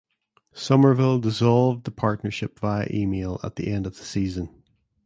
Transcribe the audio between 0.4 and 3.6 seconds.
Somerville dissolved the partnership via email at